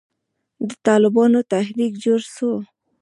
[0.67, 2.51] د طالبانو تحريک جوړ سو.